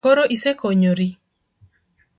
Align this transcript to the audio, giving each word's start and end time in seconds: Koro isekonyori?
Koro 0.05 0.23
isekonyori? 0.35 1.07